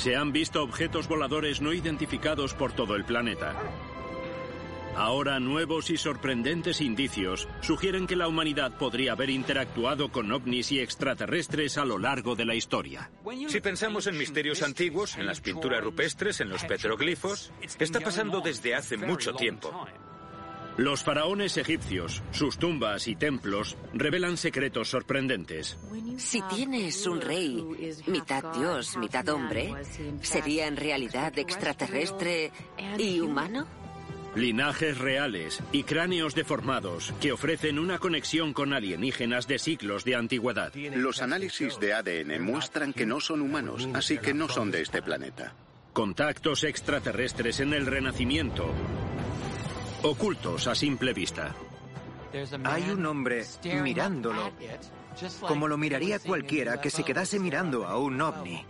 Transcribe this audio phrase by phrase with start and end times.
[0.00, 3.54] Se han visto objetos voladores no identificados por todo el planeta.
[4.96, 10.80] Ahora nuevos y sorprendentes indicios sugieren que la humanidad podría haber interactuado con ovnis y
[10.80, 13.10] extraterrestres a lo largo de la historia.
[13.48, 18.74] Si pensamos en misterios antiguos, en las pinturas rupestres, en los petroglifos, está pasando desde
[18.74, 19.86] hace mucho tiempo.
[20.80, 25.78] Los faraones egipcios, sus tumbas y templos revelan secretos sorprendentes.
[26.16, 27.62] Si tienes un rey,
[28.06, 29.74] mitad dios, mitad hombre,
[30.22, 32.50] ¿sería en realidad extraterrestre
[32.96, 33.66] y humano?
[34.34, 40.72] Linajes reales y cráneos deformados que ofrecen una conexión con alienígenas de siglos de antigüedad.
[40.94, 45.02] Los análisis de ADN muestran que no son humanos, así que no son de este
[45.02, 45.52] planeta.
[45.92, 48.72] Contactos extraterrestres en el Renacimiento.
[50.02, 51.54] Ocultos a simple vista.
[52.64, 53.44] Hay un hombre
[53.82, 54.50] mirándolo,
[55.40, 58.64] como lo miraría cualquiera que se quedase mirando a un ovni.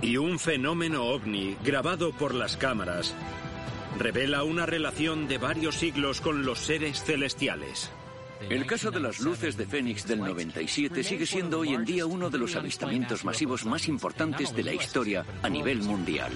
[0.00, 3.14] Y un fenómeno ovni grabado por las cámaras
[3.98, 7.90] revela una relación de varios siglos con los seres celestiales.
[8.48, 12.30] El caso de las luces de Fénix del 97 sigue siendo hoy en día uno
[12.30, 16.32] de los avistamientos masivos más importantes de la historia a nivel mundial.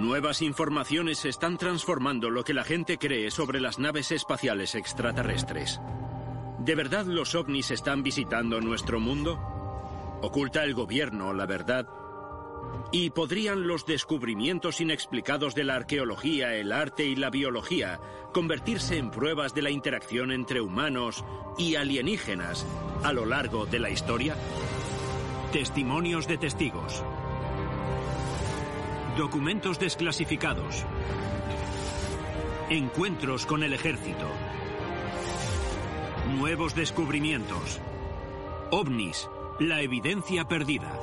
[0.00, 5.78] Nuevas informaciones están transformando lo que la gente cree sobre las naves espaciales extraterrestres.
[6.58, 9.38] ¿De verdad los ovnis están visitando nuestro mundo?
[10.22, 11.86] ¿Oculta el gobierno la verdad?
[12.92, 18.00] ¿Y podrían los descubrimientos inexplicados de la arqueología, el arte y la biología
[18.32, 21.26] convertirse en pruebas de la interacción entre humanos
[21.58, 22.66] y alienígenas
[23.04, 24.34] a lo largo de la historia?
[25.52, 27.04] Testimonios de testigos.
[29.20, 30.82] Documentos desclasificados.
[32.70, 34.26] Encuentros con el ejército.
[36.38, 37.82] Nuevos descubrimientos.
[38.70, 40.98] OVNIS, la evidencia perdida.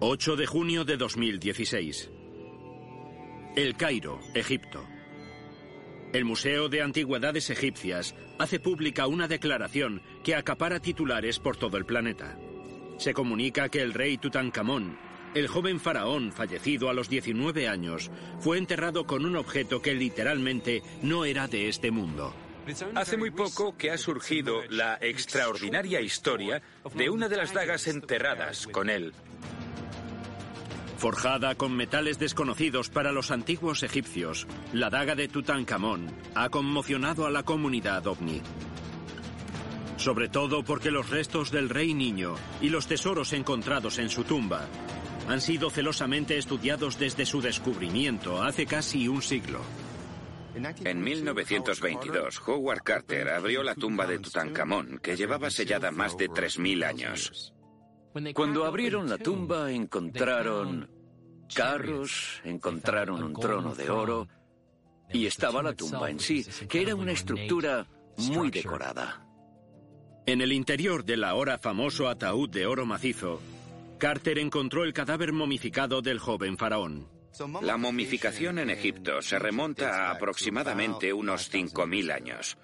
[0.00, 2.10] 8 de junio de 2016.
[3.56, 4.84] El Cairo, Egipto.
[6.12, 11.86] El Museo de Antigüedades Egipcias hace pública una declaración que acapara titulares por todo el
[11.86, 12.36] planeta.
[13.02, 14.96] Se comunica que el rey Tutankamón,
[15.34, 20.84] el joven faraón fallecido a los 19 años, fue enterrado con un objeto que literalmente
[21.02, 22.32] no era de este mundo.
[22.94, 26.62] Hace muy poco que ha surgido la extraordinaria historia
[26.94, 29.12] de una de las dagas enterradas con él.
[30.96, 37.32] Forjada con metales desconocidos para los antiguos egipcios, la daga de Tutankamón ha conmocionado a
[37.32, 38.40] la comunidad ovni.
[40.02, 44.66] Sobre todo porque los restos del rey niño y los tesoros encontrados en su tumba
[45.28, 49.60] han sido celosamente estudiados desde su descubrimiento hace casi un siglo.
[50.56, 56.84] En 1922, Howard Carter abrió la tumba de Tutankamón, que llevaba sellada más de 3.000
[56.84, 57.54] años.
[58.34, 60.90] Cuando abrieron la tumba encontraron
[61.54, 64.26] carros, encontraron un trono de oro
[65.12, 67.86] y estaba la tumba en sí, que era una estructura
[68.16, 69.21] muy decorada.
[70.24, 73.40] En el interior del ahora famoso ataúd de oro macizo,
[73.98, 77.08] Carter encontró el cadáver momificado del joven faraón.
[77.62, 82.56] La momificación en Egipto se remonta a aproximadamente unos 5.000 años.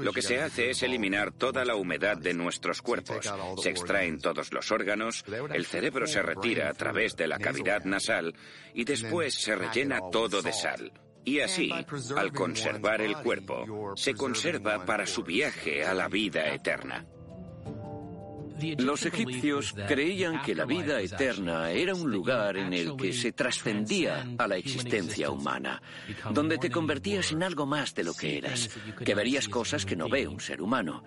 [0.00, 3.30] Lo que se hace es eliminar toda la humedad de nuestros cuerpos.
[3.62, 8.34] Se extraen todos los órganos, el cerebro se retira a través de la cavidad nasal
[8.74, 10.92] y después se rellena todo de sal.
[11.26, 11.70] Y así,
[12.16, 17.04] al conservar el cuerpo, se conserva para su viaje a la vida eterna.
[18.78, 24.24] Los egipcios creían que la vida eterna era un lugar en el que se trascendía
[24.38, 25.82] a la existencia humana,
[26.30, 28.70] donde te convertías en algo más de lo que eras,
[29.04, 31.02] que verías cosas que no ve un ser humano.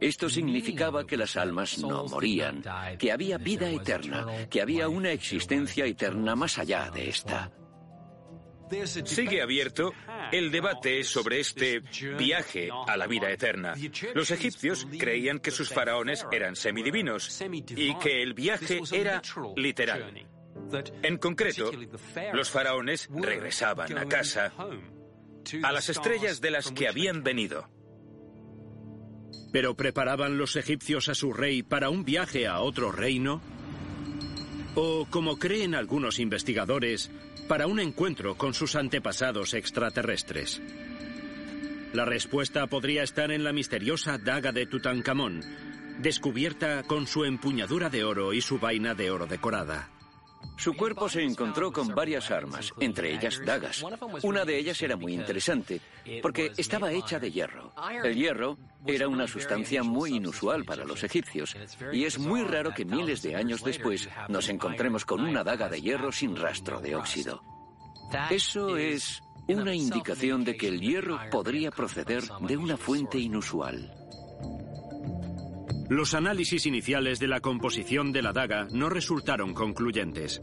[0.00, 2.64] Esto significaba que las almas no morían,
[2.98, 7.52] que había vida eterna, que había una existencia eterna más allá de esta.
[9.04, 9.92] Sigue abierto
[10.32, 11.80] el debate sobre este
[12.18, 13.74] viaje a la vida eterna.
[14.14, 19.22] Los egipcios creían que sus faraones eran semidivinos y que el viaje era
[19.56, 20.26] literal.
[21.02, 21.70] En concreto,
[22.32, 24.52] los faraones regresaban a casa,
[25.62, 27.68] a las estrellas de las que habían venido.
[29.52, 33.40] ¿Pero preparaban los egipcios a su rey para un viaje a otro reino?
[34.74, 37.10] ¿O, como creen algunos investigadores,
[37.48, 40.60] para un encuentro con sus antepasados extraterrestres.
[41.92, 45.42] La respuesta podría estar en la misteriosa daga de Tutankamón,
[45.98, 49.88] descubierta con su empuñadura de oro y su vaina de oro decorada.
[50.56, 53.84] Su cuerpo se encontró con varias armas, entre ellas dagas.
[54.22, 55.80] Una de ellas era muy interesante,
[56.22, 57.72] porque estaba hecha de hierro.
[58.02, 58.56] El hierro
[58.86, 61.54] era una sustancia muy inusual para los egipcios,
[61.92, 65.80] y es muy raro que miles de años después nos encontremos con una daga de
[65.80, 67.42] hierro sin rastro de óxido.
[68.30, 74.05] Eso es una indicación de que el hierro podría proceder de una fuente inusual.
[75.88, 80.40] Los análisis iniciales de la composición de la daga no resultaron concluyentes,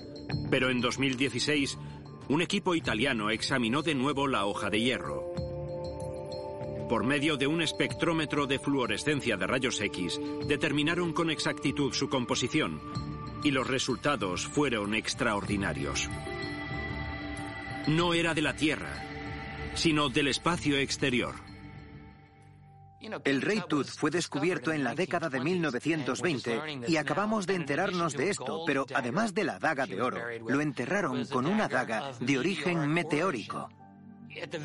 [0.50, 1.78] pero en 2016
[2.30, 5.34] un equipo italiano examinó de nuevo la hoja de hierro.
[6.88, 12.80] Por medio de un espectrómetro de fluorescencia de rayos X, determinaron con exactitud su composición
[13.44, 16.10] y los resultados fueron extraordinarios.
[17.88, 18.94] No era de la Tierra,
[19.74, 21.36] sino del espacio exterior.
[23.26, 28.30] El rey Tut fue descubierto en la década de 1920 y acabamos de enterarnos de
[28.30, 32.88] esto, pero además de la daga de oro, lo enterraron con una daga de origen
[32.88, 33.70] meteórico.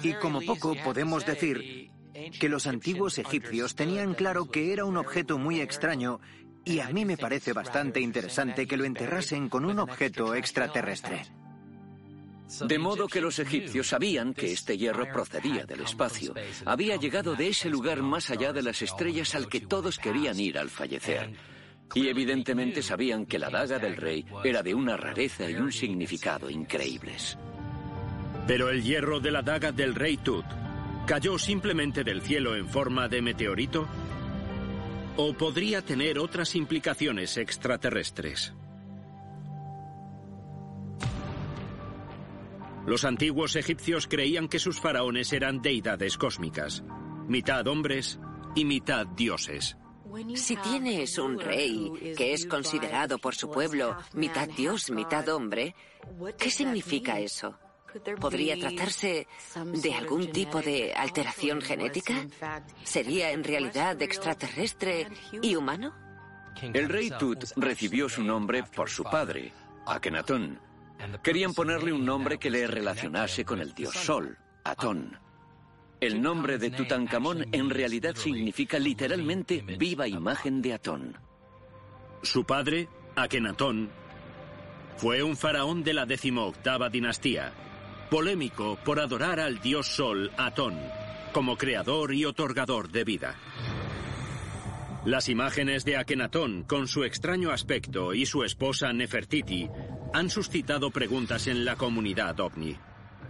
[0.02, 1.90] Y como poco podemos decir
[2.38, 6.20] que los antiguos egipcios tenían claro que era un objeto muy extraño
[6.64, 11.23] y a mí me parece bastante interesante que lo enterrasen con un objeto extraterrestre.
[12.61, 16.35] De modo que los egipcios sabían que este hierro procedía del espacio.
[16.65, 20.59] Había llegado de ese lugar más allá de las estrellas al que todos querían ir
[20.59, 21.33] al fallecer.
[21.95, 26.50] Y evidentemente sabían que la daga del rey era de una rareza y un significado
[26.50, 27.39] increíbles.
[28.47, 30.47] Pero el hierro de la daga del rey Tut
[31.06, 33.87] cayó simplemente del cielo en forma de meteorito
[35.17, 38.55] o podría tener otras implicaciones extraterrestres.
[42.88, 46.82] Los antiguos egipcios creían que sus faraones eran deidades cósmicas,
[47.29, 48.19] mitad hombres
[48.55, 49.76] y mitad dioses.
[50.35, 55.75] Si tienes un rey que es considerado por su pueblo mitad dios, mitad hombre,
[56.38, 57.58] ¿qué significa eso?
[58.19, 59.26] ¿Podría tratarse
[59.67, 62.26] de algún tipo de alteración genética?
[62.85, 65.08] ¿Sería en realidad extraterrestre
[65.43, 65.94] y humano?
[66.62, 69.52] El rey Tut recibió su nombre por su padre,
[69.87, 70.58] Akenatón,
[71.23, 75.19] Querían ponerle un nombre que le relacionase con el dios Sol, Atón.
[76.00, 81.19] El nombre de Tutankamón en realidad significa literalmente viva imagen de Atón.
[82.23, 83.91] Su padre, Akenatón,
[84.97, 87.53] fue un faraón de la decimoctava dinastía,
[88.11, 90.77] polémico por adorar al dios Sol, Atón,
[91.33, 93.37] como creador y otorgador de vida.
[95.05, 99.71] Las imágenes de Akenatón, con su extraño aspecto, y su esposa Nefertiti,
[100.12, 102.76] han suscitado preguntas en la comunidad ovni.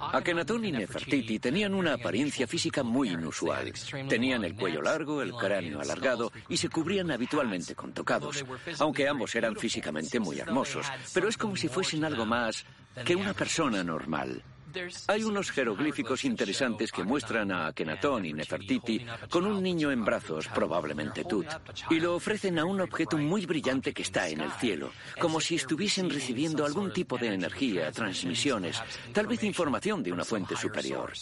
[0.01, 3.73] Akenatón y Nefertiti tenían una apariencia física muy inusual.
[4.09, 8.45] Tenían el cuello largo, el cráneo alargado y se cubrían habitualmente con tocados,
[8.79, 12.65] aunque ambos eran físicamente muy hermosos, pero es como si fuesen algo más
[13.05, 14.43] que una persona normal.
[15.07, 20.49] Hay unos jeroglíficos interesantes que muestran a Akenatón y Nefertiti con un niño en brazos,
[20.49, 21.47] probablemente Tut,
[21.91, 25.57] y lo ofrecen a un objeto muy brillante que está en el cielo, como si
[25.57, 28.81] estuviesen recibiendo algún tipo de energía, transmisiones,
[29.13, 31.13] tal vez información de una fuente superior.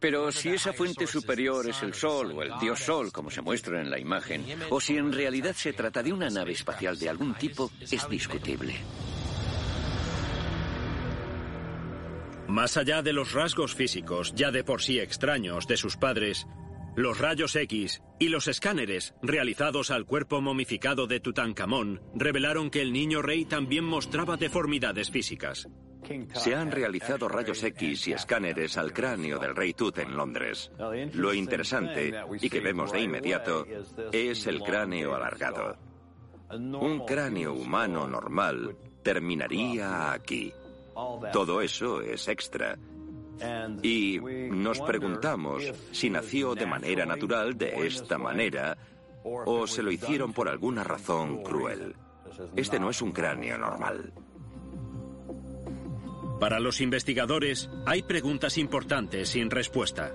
[0.00, 3.80] Pero si esa fuente superior es el Sol o el Dios Sol, como se muestra
[3.80, 7.34] en la imagen, o si en realidad se trata de una nave espacial de algún
[7.34, 8.76] tipo, es discutible.
[12.48, 16.46] Más allá de los rasgos físicos, ya de por sí extraños, de sus padres,
[16.96, 22.92] los rayos X y los escáneres realizados al cuerpo momificado de Tutankamón revelaron que el
[22.92, 25.68] niño rey también mostraba deformidades físicas.
[26.32, 30.72] Se han realizado rayos X y escáneres al cráneo del rey Tut en Londres.
[31.12, 33.66] Lo interesante, y que vemos de inmediato,
[34.10, 35.76] es el cráneo alargado.
[36.50, 40.52] Un cráneo humano normal terminaría aquí.
[41.32, 42.78] Todo eso es extra.
[43.82, 44.18] Y
[44.50, 45.62] nos preguntamos
[45.92, 48.76] si nació de manera natural de esta manera
[49.22, 51.94] o se lo hicieron por alguna razón cruel.
[52.56, 54.12] Este no es un cráneo normal.
[56.40, 60.12] Para los investigadores hay preguntas importantes sin respuesta.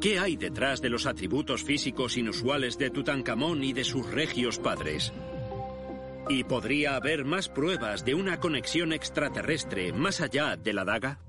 [0.00, 5.12] ¿Qué hay detrás de los atributos físicos inusuales de Tutankamón y de sus regios padres?
[6.30, 11.20] ¿Y podría haber más pruebas de una conexión extraterrestre más allá de la daga?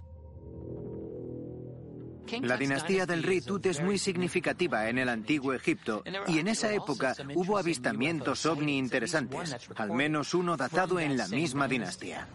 [2.42, 6.72] La dinastía del rey Tut es muy significativa en el antiguo Egipto y en esa
[6.74, 12.28] época hubo avistamientos ovni interesantes, al menos uno datado en la misma dinastía.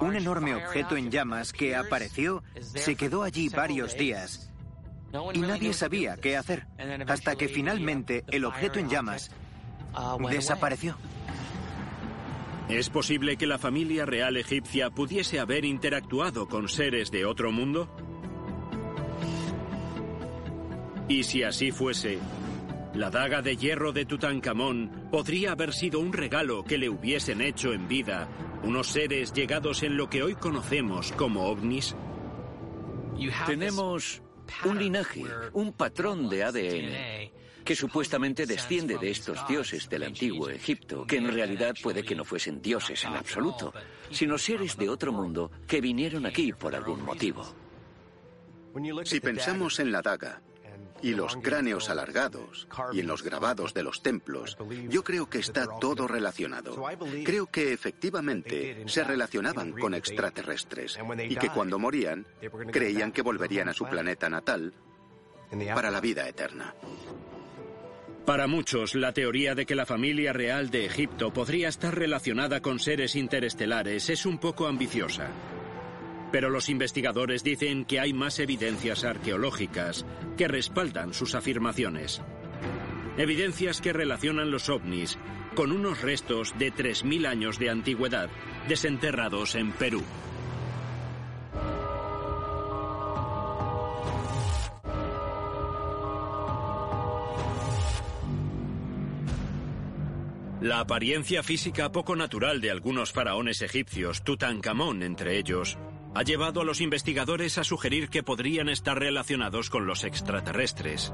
[0.00, 4.50] Un enorme objeto en llamas que apareció, se quedó allí varios días
[5.34, 6.66] y nadie sabía qué hacer,
[7.06, 9.30] hasta que finalmente el objeto en llamas
[10.30, 10.96] desapareció.
[12.72, 17.94] ¿Es posible que la familia real egipcia pudiese haber interactuado con seres de otro mundo?
[21.06, 22.18] Y si así fuese,
[22.94, 27.74] la daga de hierro de Tutankamón podría haber sido un regalo que le hubiesen hecho
[27.74, 28.26] en vida
[28.62, 31.94] unos seres llegados en lo que hoy conocemos como ovnis.
[33.44, 34.22] Tenemos
[34.64, 41.06] un linaje, un patrón de ADN que supuestamente desciende de estos dioses del antiguo Egipto,
[41.06, 43.72] que en realidad puede que no fuesen dioses en absoluto,
[44.10, 47.54] sino seres de otro mundo que vinieron aquí por algún motivo.
[49.04, 50.40] Si pensamos en la daga
[51.02, 54.56] y los cráneos alargados y en los grabados de los templos,
[54.88, 56.82] yo creo que está todo relacionado.
[57.24, 62.26] Creo que efectivamente se relacionaban con extraterrestres y que cuando morían
[62.70, 64.72] creían que volverían a su planeta natal
[65.74, 66.74] para la vida eterna.
[68.26, 72.78] Para muchos, la teoría de que la familia real de Egipto podría estar relacionada con
[72.78, 75.28] seres interestelares es un poco ambiciosa.
[76.30, 80.06] Pero los investigadores dicen que hay más evidencias arqueológicas
[80.38, 82.22] que respaldan sus afirmaciones.
[83.18, 85.18] Evidencias que relacionan los ovnis
[85.56, 88.30] con unos restos de 3.000 años de antigüedad
[88.68, 90.02] desenterrados en Perú.
[100.72, 105.76] La apariencia física poco natural de algunos faraones egipcios, Tutankamón entre ellos,
[106.14, 111.12] ha llevado a los investigadores a sugerir que podrían estar relacionados con los extraterrestres,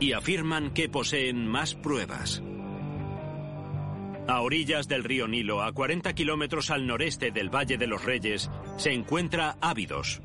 [0.00, 2.42] y afirman que poseen más pruebas.
[4.28, 8.50] A orillas del río Nilo, a 40 kilómetros al noreste del Valle de los Reyes,
[8.76, 10.20] se encuentra Ábidos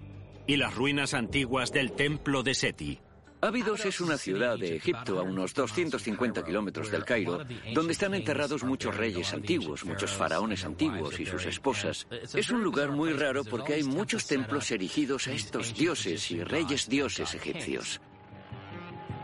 [0.48, 3.00] y las ruinas antiguas del Templo de Seti.
[3.42, 8.64] Ábidos es una ciudad de Egipto a unos 250 kilómetros del Cairo, donde están enterrados
[8.64, 12.06] muchos reyes antiguos, muchos faraones antiguos y sus esposas.
[12.34, 16.90] Es un lugar muy raro porque hay muchos templos erigidos a estos dioses y reyes
[16.90, 18.02] dioses egipcios.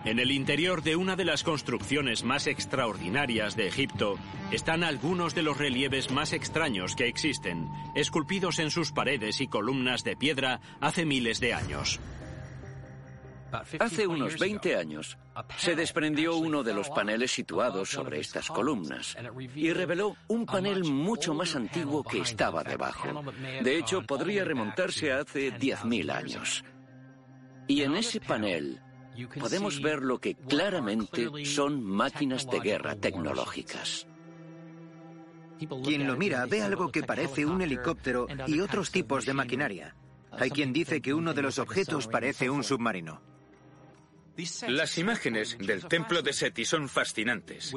[0.05, 4.17] En el interior de una de las construcciones más extraordinarias de Egipto
[4.51, 10.03] están algunos de los relieves más extraños que existen, esculpidos en sus paredes y columnas
[10.03, 11.99] de piedra hace miles de años.
[13.79, 15.17] Hace unos 20 años
[15.57, 19.17] se desprendió uno de los paneles situados sobre estas columnas
[19.55, 23.23] y reveló un panel mucho más antiguo que estaba debajo.
[23.61, 26.63] De hecho, podría remontarse a hace 10.000 años.
[27.67, 28.81] Y en ese panel
[29.39, 34.07] podemos ver lo que claramente son máquinas de guerra tecnológicas.
[35.83, 39.95] Quien lo mira ve algo que parece un helicóptero y otros tipos de maquinaria.
[40.31, 43.21] Hay quien dice que uno de los objetos parece un submarino.
[44.67, 47.73] Las imágenes del templo de Seti son fascinantes.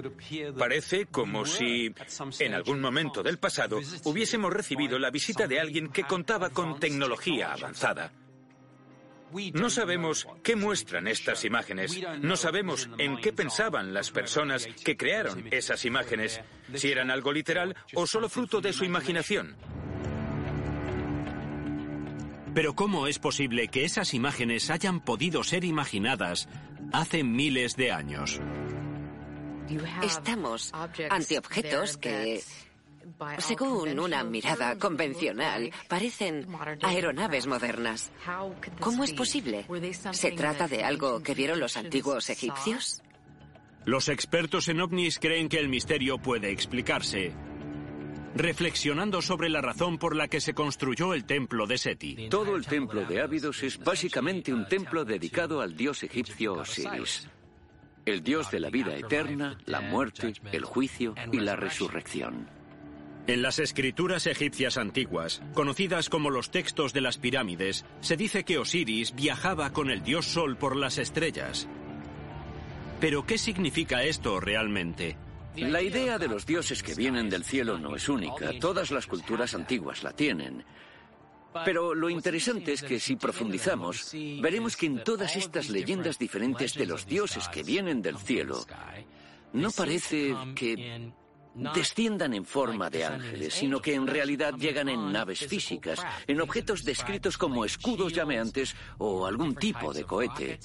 [0.58, 1.94] Parece como si,
[2.40, 7.52] en algún momento del pasado, hubiésemos recibido la visita de alguien que contaba con tecnología
[7.52, 8.12] avanzada.
[9.52, 15.46] No sabemos qué muestran estas imágenes, no sabemos en qué pensaban las personas que crearon
[15.50, 16.40] esas imágenes,
[16.74, 19.56] si eran algo literal o solo fruto de su imaginación.
[22.54, 26.48] Pero ¿cómo es posible que esas imágenes hayan podido ser imaginadas
[26.92, 28.40] hace miles de años?
[30.02, 30.72] Estamos
[31.10, 32.42] ante objetos que,
[33.38, 36.46] según una mirada convencional, parecen
[36.82, 38.10] aeronaves modernas.
[38.80, 39.66] ¿Cómo es posible?
[40.12, 43.02] ¿Se trata de algo que vieron los antiguos egipcios?
[43.84, 47.32] Los expertos en ovnis creen que el misterio puede explicarse,
[48.34, 52.28] reflexionando sobre la razón por la que se construyó el templo de Seti.
[52.28, 57.28] Todo el templo de Ábidos es básicamente un templo dedicado al dios egipcio Osiris,
[58.04, 62.48] el dios de la vida eterna, la muerte, el juicio y la resurrección.
[63.26, 68.56] En las escrituras egipcias antiguas, conocidas como los textos de las pirámides, se dice que
[68.56, 71.68] Osiris viajaba con el dios Sol por las estrellas.
[73.00, 75.18] Pero ¿qué significa esto realmente?
[75.58, 79.54] La idea de los dioses que vienen del cielo no es única, todas las culturas
[79.54, 80.64] antiguas la tienen.
[81.64, 86.86] Pero lo interesante es que si profundizamos, veremos que en todas estas leyendas diferentes de
[86.86, 88.64] los dioses que vienen del cielo,
[89.52, 91.10] no parece que
[91.74, 96.84] desciendan en forma de ángeles, sino que en realidad llegan en naves físicas, en objetos
[96.84, 100.60] descritos como escudos llameantes o algún tipo de cohete.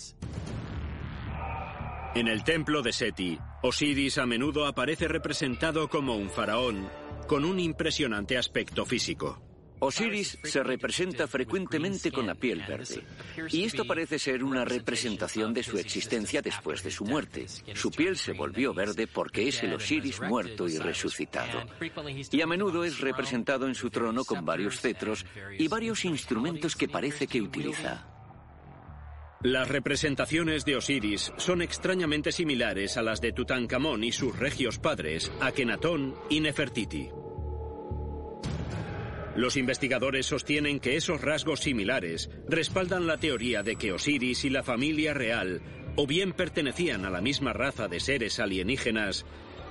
[2.15, 6.87] En el templo de Seti, Osiris a menudo aparece representado como un faraón
[7.27, 9.41] con un impresionante aspecto físico.
[9.79, 13.03] Osiris se representa frecuentemente con la piel verde,
[13.49, 17.47] y esto parece ser una representación de su existencia después de su muerte.
[17.73, 21.63] Su piel se volvió verde porque es el Osiris muerto y resucitado,
[22.31, 25.25] y a menudo es representado en su trono con varios cetros
[25.57, 28.12] y varios instrumentos que parece que utiliza.
[29.43, 35.33] Las representaciones de Osiris son extrañamente similares a las de Tutankamón y sus regios padres,
[35.41, 37.09] Akenatón y Nefertiti.
[39.35, 44.63] Los investigadores sostienen que esos rasgos similares respaldan la teoría de que Osiris y la
[44.63, 45.61] familia real
[45.97, 49.25] o bien pertenecían a la misma raza de seres alienígenas,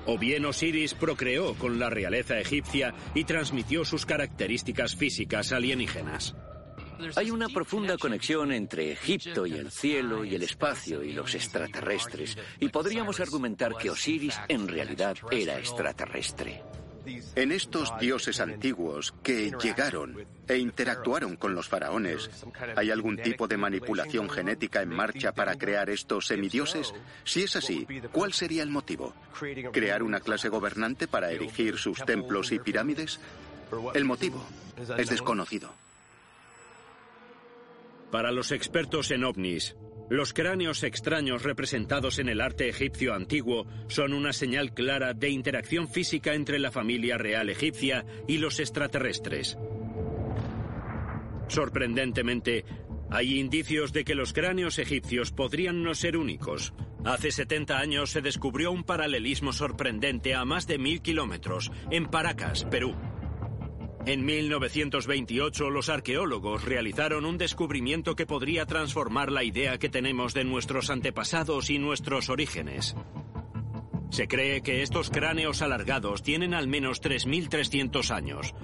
[0.04, 6.36] o bien Osiris procreó con la realeza egipcia y transmitió sus características físicas alienígenas.
[7.16, 12.36] Hay una profunda conexión entre Egipto y el cielo y el espacio y los extraterrestres,
[12.60, 16.62] y podríamos argumentar que Osiris en realidad era extraterrestre.
[17.34, 22.30] En estos dioses antiguos que llegaron e interactuaron con los faraones,
[22.76, 26.94] ¿hay algún tipo de manipulación genética en marcha para crear estos semidioses?
[27.24, 29.14] Si es así, ¿cuál sería el motivo?
[29.72, 33.18] ¿Crear una clase gobernante para erigir sus templos y pirámides?
[33.94, 34.44] El motivo
[34.96, 35.72] es desconocido.
[38.12, 39.74] Para los expertos en ovnis,
[40.10, 45.88] los cráneos extraños representados en el arte egipcio antiguo son una señal clara de interacción
[45.88, 49.56] física entre la familia real egipcia y los extraterrestres.
[51.48, 52.66] Sorprendentemente,
[53.10, 56.74] hay indicios de que los cráneos egipcios podrían no ser únicos.
[57.06, 62.66] Hace 70 años se descubrió un paralelismo sorprendente a más de mil kilómetros, en Paracas,
[62.66, 62.94] Perú.
[64.04, 70.42] En 1928 los arqueólogos realizaron un descubrimiento que podría transformar la idea que tenemos de
[70.42, 72.96] nuestros antepasados y nuestros orígenes.
[74.10, 78.54] Se cree que estos cráneos alargados tienen al menos 3.300 años,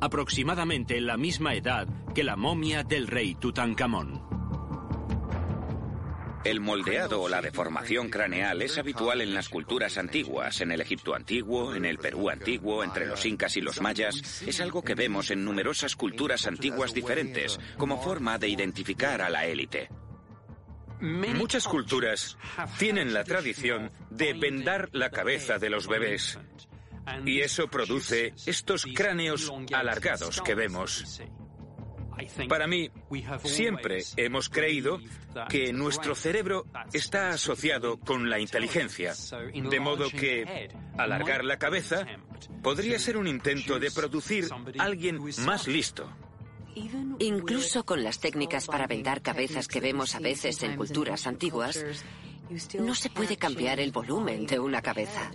[0.00, 4.35] aproximadamente la misma edad que la momia del rey Tutankamón.
[6.46, 11.12] El moldeado o la deformación craneal es habitual en las culturas antiguas, en el Egipto
[11.12, 14.42] antiguo, en el Perú antiguo, entre los incas y los mayas.
[14.46, 19.44] Es algo que vemos en numerosas culturas antiguas diferentes, como forma de identificar a la
[19.44, 19.88] élite.
[21.00, 22.38] Muchas culturas
[22.78, 26.38] tienen la tradición de vendar la cabeza de los bebés.
[27.24, 31.20] Y eso produce estos cráneos alargados que vemos.
[32.48, 32.90] Para mí,
[33.44, 35.00] siempre hemos creído
[35.48, 39.14] que nuestro cerebro está asociado con la inteligencia,
[39.52, 42.06] de modo que alargar la cabeza
[42.62, 44.48] podría ser un intento de producir
[44.78, 46.10] alguien más listo.
[47.18, 51.84] Incluso con las técnicas para vendar cabezas que vemos a veces en culturas antiguas,
[52.78, 55.30] no se puede cambiar el volumen de una cabeza.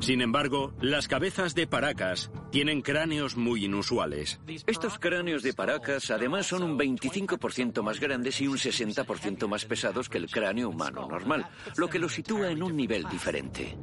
[0.00, 4.40] Sin embargo, las cabezas de Paracas tienen cráneos muy inusuales.
[4.66, 10.08] Estos cráneos de Paracas además son un 25% más grandes y un 60% más pesados
[10.08, 13.76] que el cráneo humano normal, lo que los sitúa en un nivel diferente.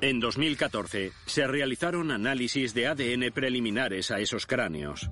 [0.00, 5.10] En 2014 se realizaron análisis de ADN preliminares a esos cráneos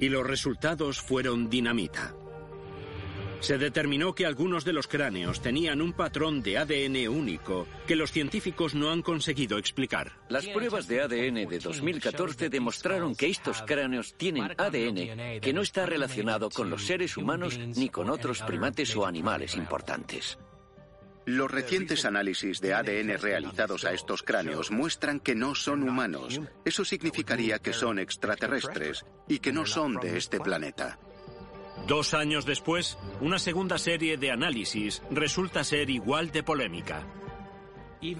[0.00, 2.14] y los resultados fueron dinamita.
[3.44, 8.10] Se determinó que algunos de los cráneos tenían un patrón de ADN único que los
[8.10, 10.12] científicos no han conseguido explicar.
[10.30, 15.84] Las pruebas de ADN de 2014 demostraron que estos cráneos tienen ADN que no está
[15.84, 20.38] relacionado con los seres humanos ni con otros primates o animales importantes.
[21.26, 26.40] Los recientes análisis de ADN realizados a estos cráneos muestran que no son humanos.
[26.64, 30.98] Eso significaría que son extraterrestres y que no son de este planeta.
[31.86, 37.06] Dos años después, una segunda serie de análisis resulta ser igual de polémica.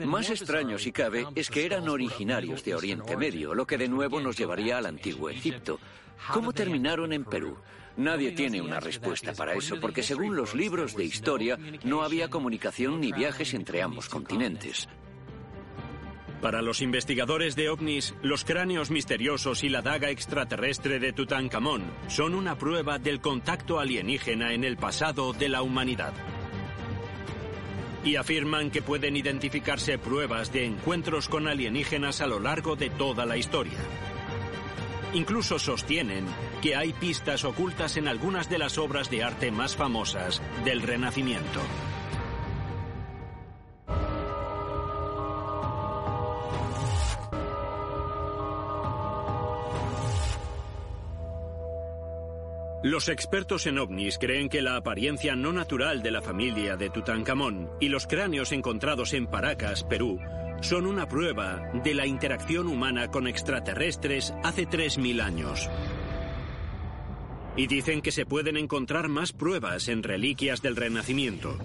[0.05, 4.21] Más extraño, si cabe, es que eran originarios de Oriente Medio, lo que de nuevo
[4.21, 5.79] nos llevaría al antiguo Egipto.
[6.33, 7.59] ¿Cómo terminaron en Perú?
[7.97, 13.01] Nadie tiene una respuesta para eso, porque según los libros de historia, no había comunicación
[13.01, 14.89] ni viajes entre ambos continentes.
[16.45, 22.35] Para los investigadores de ovnis, los cráneos misteriosos y la daga extraterrestre de Tutankamón son
[22.35, 26.13] una prueba del contacto alienígena en el pasado de la humanidad.
[28.05, 33.25] Y afirman que pueden identificarse pruebas de encuentros con alienígenas a lo largo de toda
[33.25, 33.79] la historia.
[35.15, 36.27] Incluso sostienen
[36.61, 41.63] que hay pistas ocultas en algunas de las obras de arte más famosas del Renacimiento.
[52.85, 57.71] Los expertos en ovnis creen que la apariencia no natural de la familia de Tutankamón
[57.81, 60.21] y los cráneos encontrados en Paracas, Perú,
[60.61, 65.71] son una prueba de la interacción humana con extraterrestres hace 3.000 años.
[67.57, 71.57] Y dicen que se pueden encontrar más pruebas en reliquias del Renacimiento.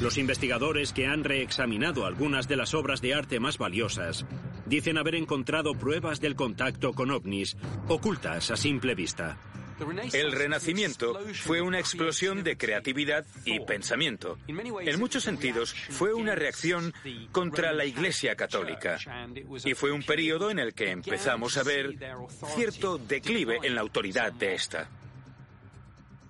[0.00, 4.24] Los investigadores que han reexaminado algunas de las obras de arte más valiosas
[4.66, 7.56] dicen haber encontrado pruebas del contacto con ovnis,
[7.88, 9.38] ocultas a simple vista.
[10.12, 14.38] El Renacimiento fue una explosión de creatividad y pensamiento.
[14.46, 16.94] En muchos sentidos, fue una reacción
[17.30, 18.98] contra la Iglesia Católica.
[19.64, 21.94] Y fue un periodo en el que empezamos a ver
[22.54, 24.88] cierto declive en la autoridad de esta.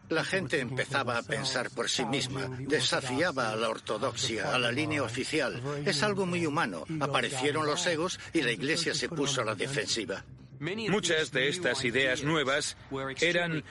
[0.09, 5.03] La gente empezaba a pensar por sí misma, desafiaba a la ortodoxia, a la línea
[5.03, 5.61] oficial.
[5.85, 6.85] Es algo muy humano.
[7.01, 10.25] Aparecieron los egos y la Iglesia se puso a la defensiva.
[10.61, 12.77] Muchas de estas ideas nuevas
[13.21, 13.65] eran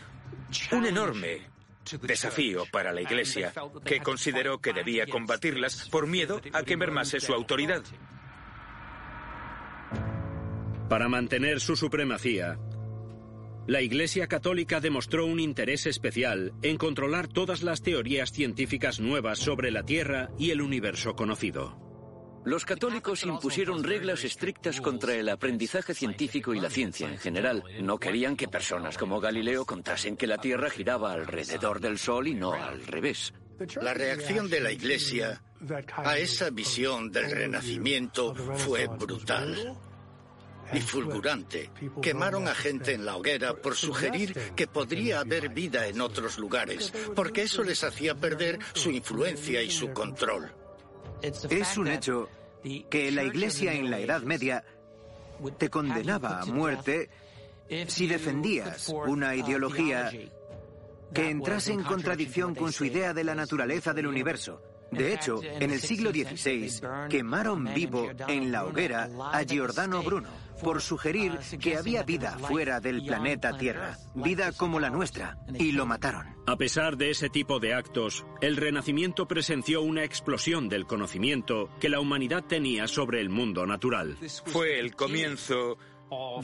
[0.71, 1.41] un enorme
[2.01, 7.33] desafío para la Iglesia, que consideró que debía combatirlas por miedo a que mermase su
[7.33, 7.83] autoridad.
[10.89, 12.59] Para mantener su supremacía,
[13.67, 19.71] la Iglesia Católica demostró un interés especial en controlar todas las teorías científicas nuevas sobre
[19.71, 21.85] la Tierra y el universo conocido.
[22.45, 27.63] Los católicos impusieron reglas estrictas contra el aprendizaje científico y la ciencia en general.
[27.81, 32.35] No querían que personas como Galileo contasen que la Tierra giraba alrededor del Sol y
[32.35, 33.33] no al revés.
[33.81, 35.41] La reacción de la Iglesia
[35.95, 39.75] a esa visión del Renacimiento fue brutal
[40.73, 41.69] y fulgurante.
[42.01, 46.91] Quemaron a gente en la hoguera por sugerir que podría haber vida en otros lugares,
[47.15, 50.51] porque eso les hacía perder su influencia y su control.
[51.21, 52.29] Es un hecho
[52.89, 54.63] que la Iglesia en la Edad Media
[55.57, 57.09] te condenaba a muerte
[57.87, 60.11] si defendías una ideología
[61.13, 64.61] que entrase en contradicción con su idea de la naturaleza del universo.
[64.91, 70.29] De hecho, en el siglo XVI quemaron vivo en la hoguera a Giordano Bruno
[70.61, 75.85] por sugerir que había vida fuera del planeta Tierra, vida como la nuestra, y lo
[75.85, 76.35] mataron.
[76.47, 81.89] A pesar de ese tipo de actos, el Renacimiento presenció una explosión del conocimiento que
[81.89, 84.17] la humanidad tenía sobre el mundo natural.
[84.45, 85.77] Fue el comienzo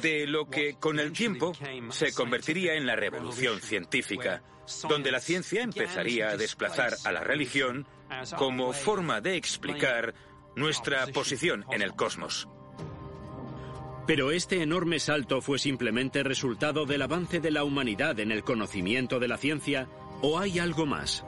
[0.01, 1.53] de lo que con el tiempo
[1.89, 4.41] se convertiría en la revolución científica,
[4.87, 7.87] donde la ciencia empezaría a desplazar a la religión
[8.37, 10.13] como forma de explicar
[10.55, 12.47] nuestra posición en el cosmos.
[14.07, 19.19] Pero este enorme salto fue simplemente resultado del avance de la humanidad en el conocimiento
[19.19, 19.87] de la ciencia
[20.21, 21.23] o hay algo más.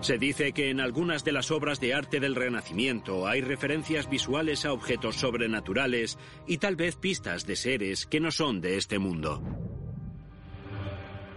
[0.00, 4.64] Se dice que en algunas de las obras de arte del Renacimiento hay referencias visuales
[4.64, 9.42] a objetos sobrenaturales y tal vez pistas de seres que no son de este mundo.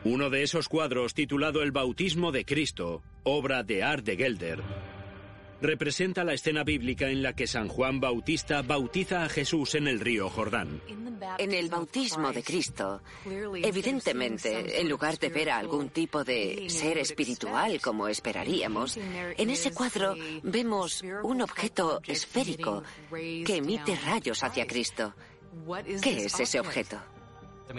[0.06, 4.62] Uno de esos cuadros, titulado El bautismo de Cristo, obra de Art de Gelder,
[5.62, 10.02] representa la escena bíblica en la que San Juan Bautista bautiza a Jesús en el
[10.02, 10.82] río Jordán.
[11.38, 16.98] En el bautismo de Cristo, evidentemente, en lugar de ver a algún tipo de ser
[16.98, 25.14] espiritual como esperaríamos, en ese cuadro vemos un objeto esférico que emite rayos hacia Cristo.
[26.02, 27.00] ¿Qué es ese objeto?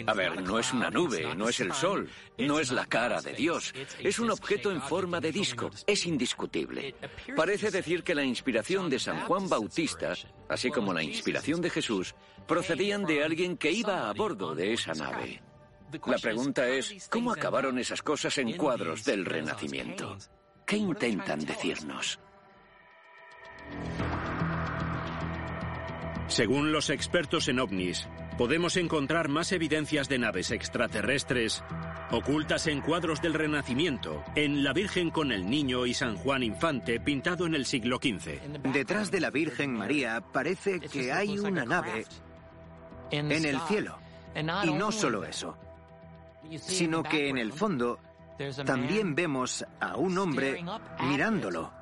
[0.06, 3.34] A ver, no es una nube, no es el sol, no es la cara de
[3.34, 6.94] Dios, es un objeto en forma de disco, es indiscutible.
[7.36, 10.14] Parece decir que la inspiración de San Juan Bautista,
[10.48, 12.14] así como la inspiración de Jesús,
[12.46, 15.42] procedían de alguien que iba a bordo de esa nave.
[16.06, 20.16] La pregunta es, ¿cómo acabaron esas cosas en cuadros del Renacimiento?
[20.66, 22.18] ¿Qué intentan decirnos?
[26.26, 31.62] Según los expertos en ovnis, podemos encontrar más evidencias de naves extraterrestres
[32.10, 37.00] ocultas en cuadros del Renacimiento, en La Virgen con el Niño y San Juan Infante
[37.00, 38.72] pintado en el siglo XV.
[38.72, 42.06] Detrás de la Virgen María parece que hay una nave
[43.10, 43.98] en el cielo.
[44.64, 45.56] Y no solo eso,
[46.58, 48.00] sino que en el fondo
[48.64, 50.64] también vemos a un hombre
[51.08, 51.72] mirándolo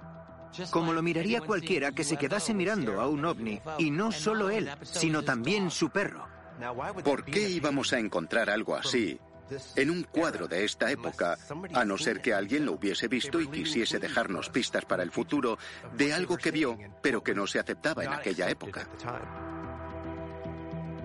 [0.70, 4.70] como lo miraría cualquiera que se quedase mirando a un ovni, y no solo él,
[4.82, 6.26] sino también su perro.
[7.04, 9.18] ¿Por qué íbamos a encontrar algo así
[9.76, 11.36] en un cuadro de esta época,
[11.74, 15.58] a no ser que alguien lo hubiese visto y quisiese dejarnos pistas para el futuro
[15.94, 18.88] de algo que vio, pero que no se aceptaba en aquella época?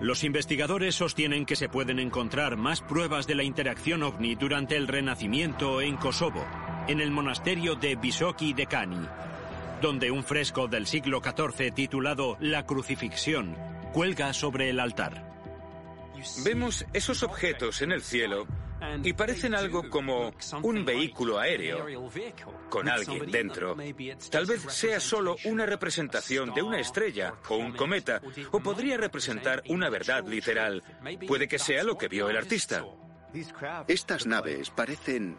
[0.00, 4.86] Los investigadores sostienen que se pueden encontrar más pruebas de la interacción ovni durante el
[4.86, 6.46] Renacimiento en Kosovo,
[6.86, 9.08] en el monasterio de Visoki de Kani,
[9.82, 13.56] donde un fresco del siglo XIV titulado La crucifixión
[13.92, 15.37] cuelga sobre el altar.
[16.44, 18.46] Vemos esos objetos en el cielo
[19.02, 21.86] y parecen algo como un vehículo aéreo
[22.68, 23.76] con alguien dentro.
[24.30, 29.62] Tal vez sea solo una representación de una estrella o un cometa, o podría representar
[29.68, 30.82] una verdad literal.
[31.26, 32.84] Puede que sea lo que vio el artista.
[33.86, 35.38] Estas naves parecen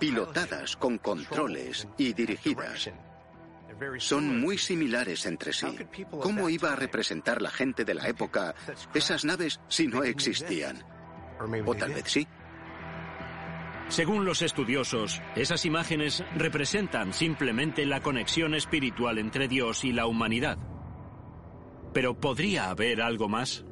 [0.00, 2.90] pilotadas con controles y dirigidas.
[3.98, 5.66] Son muy similares entre sí.
[6.10, 8.54] ¿Cómo iba a representar la gente de la época
[8.94, 10.84] esas naves si no existían?
[11.66, 12.26] O tal vez sí.
[13.88, 20.58] Según los estudiosos, esas imágenes representan simplemente la conexión espiritual entre Dios y la humanidad.
[21.94, 23.64] Pero ¿podría haber algo más?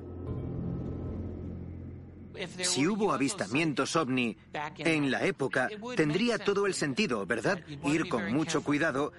[2.63, 4.37] Si hubo avistamientos ovni
[4.79, 7.61] en la época, tendría todo el sentido, ¿verdad?
[7.85, 9.13] Ir con mucho cuidado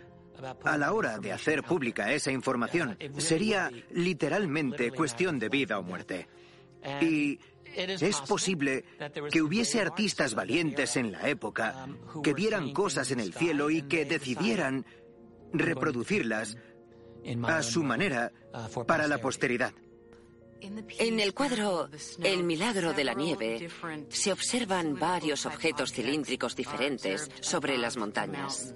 [0.63, 2.97] a la hora de hacer pública esa información.
[3.17, 6.27] Sería literalmente cuestión de vida o muerte.
[7.01, 7.39] Y
[7.75, 8.85] es posible
[9.31, 11.87] que hubiese artistas valientes en la época
[12.23, 14.85] que vieran cosas en el cielo y que decidieran
[15.53, 16.57] reproducirlas
[17.43, 18.31] a su manera
[18.85, 19.73] para la posteridad.
[20.59, 21.87] En el cuadro
[22.23, 23.69] El milagro de la nieve
[24.09, 28.73] se observan varios objetos cilíndricos diferentes sobre las montañas.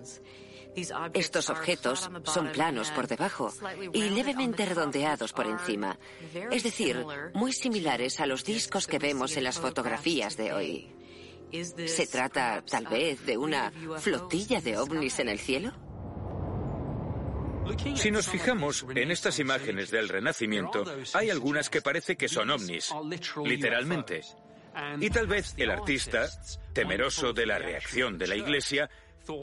[1.13, 3.53] Estos objetos son planos por debajo
[3.93, 5.97] y levemente redondeados por encima,
[6.49, 10.95] es decir, muy similares a los discos que vemos en las fotografías de hoy.
[11.51, 15.73] ¿Se trata tal vez de una flotilla de ovnis en el cielo?
[17.95, 22.93] Si nos fijamos en estas imágenes del Renacimiento, hay algunas que parece que son ovnis,
[23.43, 24.21] literalmente.
[24.99, 26.27] Y tal vez el artista,
[26.73, 28.89] temeroso de la reacción de la Iglesia,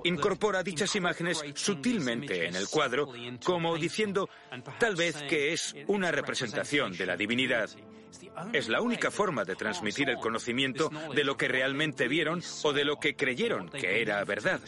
[0.04, 3.12] incorpora dichas imágenes sutilmente en el cuadro,
[3.44, 4.28] como diciendo
[4.78, 7.70] tal vez que es una representación de la divinidad.
[8.52, 12.84] Es la única forma de transmitir el conocimiento de lo que realmente vieron o de
[12.84, 14.60] lo que creyeron que era verdad.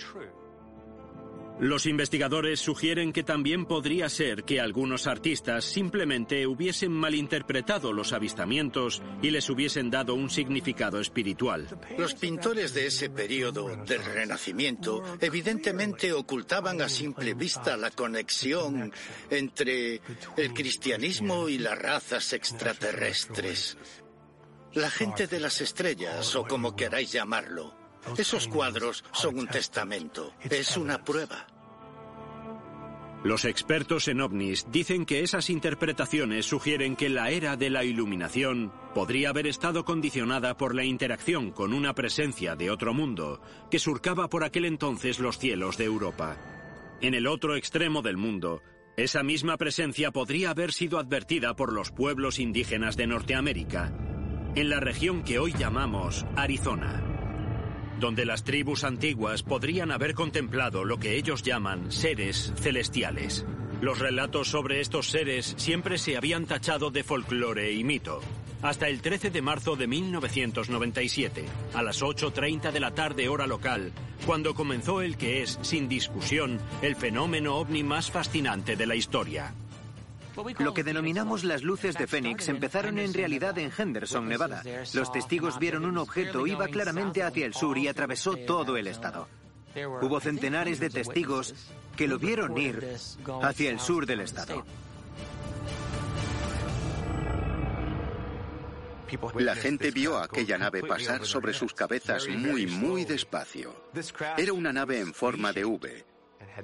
[1.60, 9.02] Los investigadores sugieren que también podría ser que algunos artistas simplemente hubiesen malinterpretado los avistamientos
[9.20, 11.68] y les hubiesen dado un significado espiritual.
[11.98, 18.90] Los pintores de ese periodo del Renacimiento evidentemente ocultaban a simple vista la conexión
[19.28, 20.00] entre
[20.38, 23.76] el cristianismo y las razas extraterrestres.
[24.72, 27.74] La gente de las estrellas, o como queráis llamarlo,
[28.16, 31.46] esos cuadros son un testamento, es una prueba.
[33.22, 38.72] Los expertos en ovnis dicen que esas interpretaciones sugieren que la era de la iluminación
[38.94, 44.30] podría haber estado condicionada por la interacción con una presencia de otro mundo que surcaba
[44.30, 46.38] por aquel entonces los cielos de Europa.
[47.02, 48.62] En el otro extremo del mundo,
[48.96, 53.92] esa misma presencia podría haber sido advertida por los pueblos indígenas de Norteamérica,
[54.54, 57.09] en la región que hoy llamamos Arizona
[58.00, 63.46] donde las tribus antiguas podrían haber contemplado lo que ellos llaman seres celestiales.
[63.80, 68.20] Los relatos sobre estos seres siempre se habían tachado de folclore y mito.
[68.62, 73.92] Hasta el 13 de marzo de 1997, a las 8.30 de la tarde hora local,
[74.26, 79.54] cuando comenzó el que es, sin discusión, el fenómeno ovni más fascinante de la historia.
[80.58, 84.62] Lo que denominamos las luces de Fénix empezaron en realidad en Henderson, Nevada.
[84.94, 89.28] Los testigos vieron un objeto, iba claramente hacia el sur y atravesó todo el estado.
[90.02, 91.54] Hubo centenares de testigos
[91.96, 92.96] que lo vieron ir
[93.42, 94.64] hacia el sur del estado.
[99.34, 103.74] La gente vio a aquella nave pasar sobre sus cabezas muy, muy despacio.
[104.36, 106.04] Era una nave en forma de V,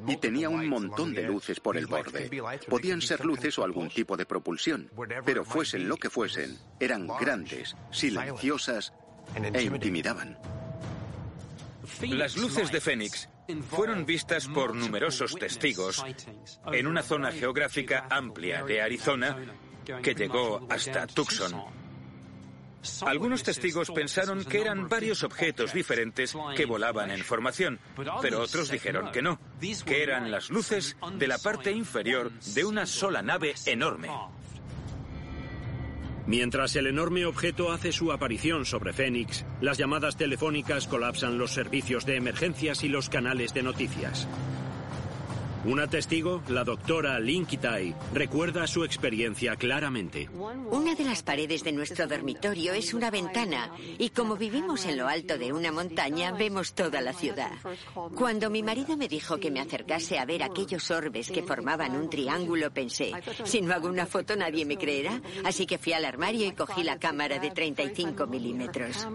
[0.07, 2.31] y tenía un montón de luces por el borde.
[2.69, 4.91] Podían ser luces o algún tipo de propulsión,
[5.25, 8.93] pero fuesen lo que fuesen, eran grandes, silenciosas
[9.35, 10.39] e intimidaban.
[12.03, 13.29] Las luces de Fénix
[13.71, 16.05] fueron vistas por numerosos testigos
[16.73, 19.37] en una zona geográfica amplia de Arizona
[20.03, 21.86] que llegó hasta Tucson.
[23.07, 27.79] Algunos testigos pensaron que eran varios objetos diferentes que volaban en formación,
[28.23, 29.39] pero otros dijeron que no,
[29.85, 34.09] que eran las luces de la parte inferior de una sola nave enorme.
[36.27, 42.05] Mientras el enorme objeto hace su aparición sobre Phoenix, las llamadas telefónicas colapsan los servicios
[42.05, 44.27] de emergencias y los canales de noticias.
[45.65, 50.29] Una testigo, la doctora Lin Kitai, recuerda su experiencia claramente.
[50.71, 55.09] Una de las paredes de nuestro dormitorio es una ventana y como vivimos en lo
[55.09, 57.51] alto de una montaña vemos toda la ciudad.
[58.15, 62.11] Cuando mi marido me dijo que me acercase a ver aquellos orbes que formaban un
[62.11, 63.13] triángulo pensé,
[63.45, 66.85] si no hago una foto nadie me creerá, así que fui al armario y cogí
[66.85, 69.07] la cámara de 35 milímetros.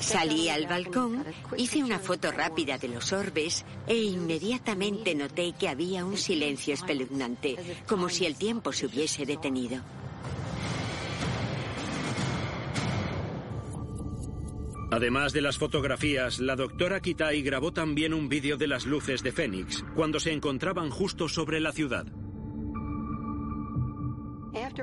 [0.00, 1.24] Salí al balcón,
[1.56, 7.56] hice una foto rápida de los orbes e inmediatamente noté que había un silencio espeluznante,
[7.86, 9.82] como si el tiempo se hubiese detenido.
[14.90, 19.32] Además de las fotografías, la doctora Kitai grabó también un vídeo de las luces de
[19.32, 22.06] Fénix, cuando se encontraban justo sobre la ciudad.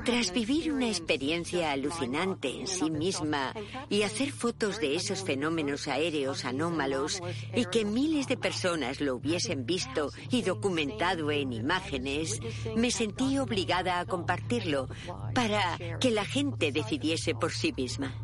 [0.06, 3.54] Tras vivir una experiencia alucinante en sí misma
[3.90, 7.22] y hacer fotos de esos fenómenos aéreos anómalos
[7.56, 12.40] y que miles de personas lo hubiesen visto y documentado en imágenes,
[12.76, 14.88] me sentí obligada a compartirlo
[15.34, 18.23] para que la gente decidiese por sí misma.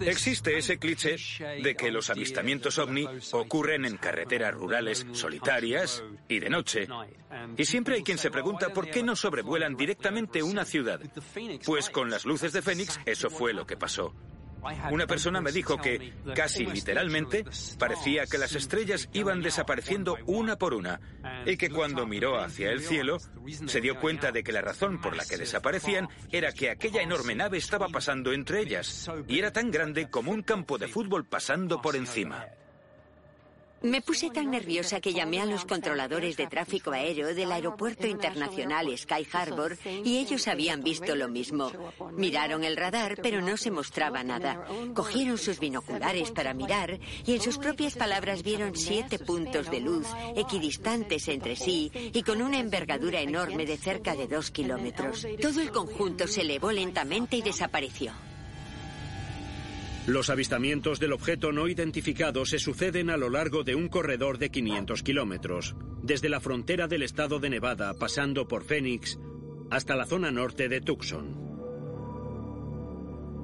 [0.00, 1.16] Existe ese cliché
[1.62, 6.88] de que los avistamientos ovni ocurren en carreteras rurales solitarias y de noche.
[7.56, 11.00] Y siempre hay quien se pregunta por qué no sobrevuelan directamente una ciudad.
[11.64, 14.14] Pues con las luces de Fénix eso fue lo que pasó.
[14.90, 17.44] Una persona me dijo que, casi literalmente,
[17.78, 21.00] parecía que las estrellas iban desapareciendo una por una
[21.46, 23.18] y que cuando miró hacia el cielo
[23.66, 27.34] se dio cuenta de que la razón por la que desaparecían era que aquella enorme
[27.34, 31.80] nave estaba pasando entre ellas y era tan grande como un campo de fútbol pasando
[31.80, 32.46] por encima.
[33.82, 38.86] Me puse tan nerviosa que llamé a los controladores de tráfico aéreo del aeropuerto internacional
[38.96, 41.72] Sky Harbor y ellos habían visto lo mismo.
[42.12, 44.66] Miraron el radar, pero no se mostraba nada.
[44.94, 50.06] Cogieron sus binoculares para mirar y en sus propias palabras vieron siete puntos de luz
[50.36, 55.26] equidistantes entre sí y con una envergadura enorme de cerca de dos kilómetros.
[55.40, 58.12] Todo el conjunto se elevó lentamente y desapareció.
[60.10, 64.50] Los avistamientos del objeto no identificado se suceden a lo largo de un corredor de
[64.50, 69.20] 500 kilómetros, desde la frontera del estado de Nevada, pasando por Phoenix,
[69.70, 71.38] hasta la zona norte de Tucson.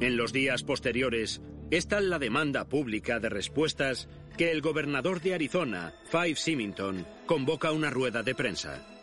[0.01, 5.35] En los días posteriores, es tal la demanda pública de respuestas que el gobernador de
[5.35, 8.96] Arizona, Five Symington, convoca una rueda de prensa.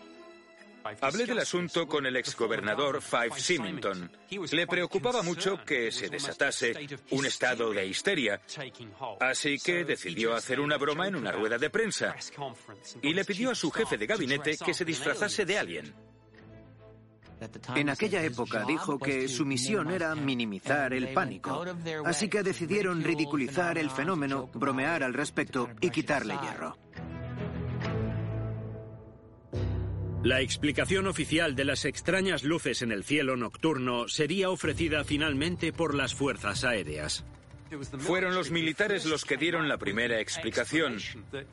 [1.01, 4.11] Hablé del asunto con el exgobernador Five Symington.
[4.51, 6.73] Le preocupaba mucho que se desatase
[7.11, 8.41] un estado de histeria,
[9.19, 12.15] así que decidió hacer una broma en una rueda de prensa
[13.01, 15.93] y le pidió a su jefe de gabinete que se disfrazase de alguien.
[17.75, 21.65] En aquella época dijo que su misión era minimizar el pánico,
[22.05, 26.77] así que decidieron ridiculizar el fenómeno, bromear al respecto y quitarle hierro.
[30.23, 35.93] La explicación oficial de las extrañas luces en el cielo nocturno sería ofrecida finalmente por
[35.93, 37.25] las fuerzas aéreas.
[37.97, 40.97] Fueron los militares los que dieron la primera explicación.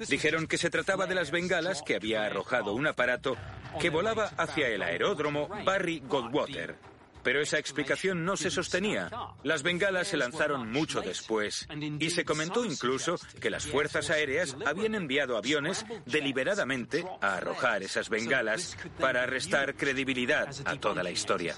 [0.08, 3.36] Dijeron que se trataba de las bengalas que había arrojado un aparato
[3.80, 6.89] que volaba hacia el aeródromo Barry Goldwater.
[7.22, 9.10] Pero esa explicación no se sostenía.
[9.42, 14.94] Las bengalas se lanzaron mucho después y se comentó incluso que las fuerzas aéreas habían
[14.94, 21.56] enviado aviones deliberadamente a arrojar esas bengalas para restar credibilidad a toda la historia.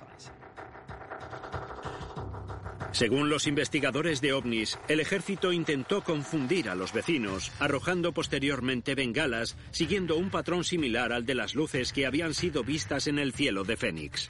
[2.92, 9.56] Según los investigadores de ovnis, el ejército intentó confundir a los vecinos, arrojando posteriormente bengalas,
[9.70, 13.64] siguiendo un patrón similar al de las luces que habían sido vistas en el cielo
[13.64, 14.28] de Fénix.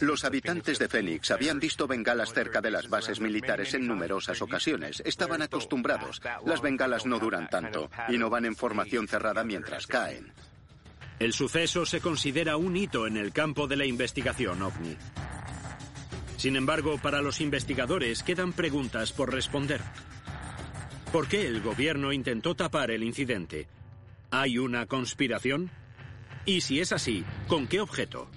[0.00, 5.02] Los habitantes de Phoenix habían visto bengalas cerca de las bases militares en numerosas ocasiones.
[5.04, 6.20] Estaban acostumbrados.
[6.44, 10.32] Las bengalas no duran tanto y no van en formación cerrada mientras caen.
[11.18, 14.96] El suceso se considera un hito en el campo de la investigación ovni.
[16.36, 19.80] Sin embargo, para los investigadores quedan preguntas por responder.
[21.12, 23.66] ¿Por qué el gobierno intentó tapar el incidente?
[24.30, 25.70] ¿Hay una conspiración?
[26.44, 28.30] Y si es así, ¿con qué objeto?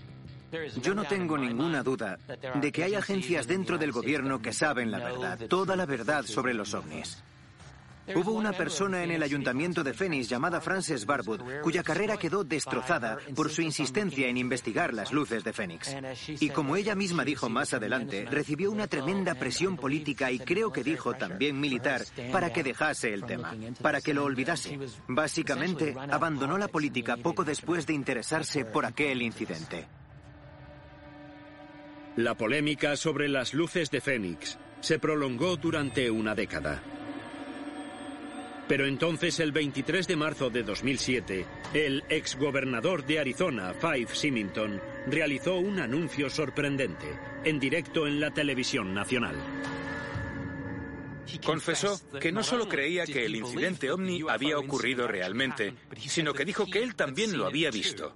[0.82, 2.18] Yo no tengo ninguna duda
[2.56, 6.54] de que hay agencias dentro del gobierno que saben la verdad, toda la verdad sobre
[6.54, 7.24] los ovnis.
[8.16, 13.18] Hubo una persona en el ayuntamiento de Phoenix llamada Frances Barwood, cuya carrera quedó destrozada
[13.36, 15.96] por su insistencia en investigar las luces de Phoenix.
[16.28, 20.84] Y como ella misma dijo más adelante, recibió una tremenda presión política y creo que
[20.84, 24.80] dijo también militar para que dejase el tema, para que lo olvidase.
[25.08, 29.88] Básicamente, abandonó la política poco después de interesarse por aquel incidente.
[32.18, 36.84] La polémica sobre las luces de Fénix se prolongó durante una década.
[38.68, 45.56] Pero entonces, el 23 de marzo de 2007, el exgobernador de Arizona, Five Symington, realizó
[45.56, 49.36] un anuncio sorprendente, en directo en la televisión nacional.
[51.46, 55.74] Confesó que no solo creía que el incidente ovni había ocurrido realmente,
[56.08, 58.14] sino que dijo que él también lo había visto.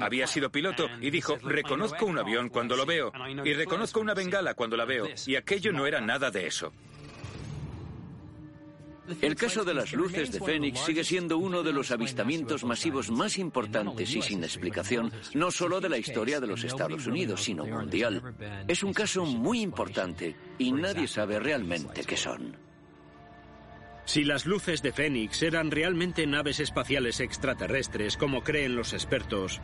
[0.00, 3.12] Había sido piloto y dijo, reconozco un avión cuando lo veo
[3.44, 5.08] y reconozco una bengala cuando la veo.
[5.26, 6.72] Y aquello no era nada de eso.
[9.20, 13.38] El caso de las luces de Fénix sigue siendo uno de los avistamientos masivos más
[13.38, 18.34] importantes y sin explicación, no solo de la historia de los Estados Unidos, sino mundial.
[18.68, 22.69] Es un caso muy importante y nadie sabe realmente qué son.
[24.10, 29.60] Si las luces de Fénix eran realmente naves espaciales extraterrestres, como creen los expertos,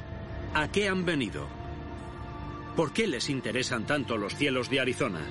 [0.55, 1.49] ¿a qué han venido?
[2.77, 5.27] ¿Por qué les interesan tanto los cielos de Arizona?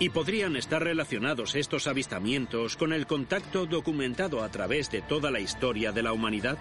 [0.00, 5.38] ¿Y podrían estar relacionados estos avistamientos con el contacto documentado a través de toda la
[5.38, 6.58] historia de la humanidad?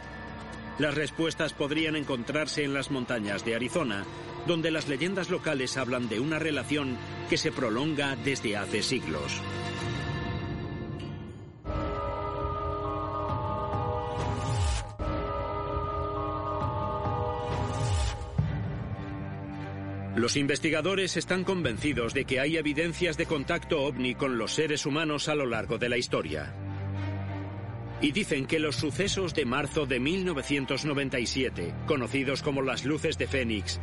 [0.78, 4.06] Las respuestas podrían encontrarse en las montañas de Arizona,
[4.46, 6.96] donde las leyendas locales hablan de una relación
[7.32, 9.42] que se prolonga desde hace siglos.
[20.16, 25.28] Los investigadores están convencidos de que hay evidencias de contacto ovni con los seres humanos
[25.28, 26.54] a lo largo de la historia.
[28.00, 33.82] Y dicen que los sucesos de marzo de 1997, conocidos como las luces de Fénix,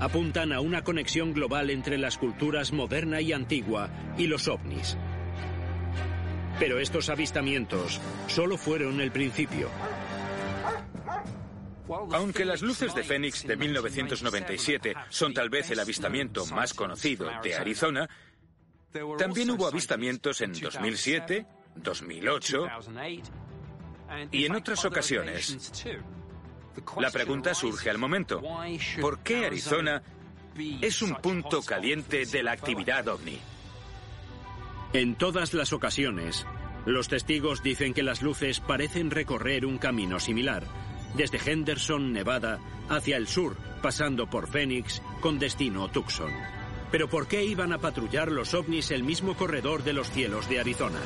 [0.00, 4.96] apuntan a una conexión global entre las culturas moderna y antigua y los ovnis.
[6.58, 9.70] Pero estos avistamientos solo fueron el principio.
[12.12, 17.54] Aunque las luces de Fénix de 1997 son tal vez el avistamiento más conocido de
[17.54, 18.08] Arizona,
[19.18, 22.66] también hubo avistamientos en 2007, 2008
[24.32, 25.94] y en otras ocasiones.
[26.98, 28.42] La pregunta surge al momento.
[29.00, 30.02] ¿Por qué Arizona
[30.80, 33.38] es un punto caliente de la actividad ovni?
[34.92, 36.46] En todas las ocasiones,
[36.86, 40.64] los testigos dicen que las luces parecen recorrer un camino similar
[41.14, 46.32] desde Henderson, Nevada, hacia el sur, pasando por Phoenix, con destino Tucson.
[46.90, 50.60] Pero ¿por qué iban a patrullar los ovnis el mismo corredor de los cielos de
[50.60, 51.00] Arizona?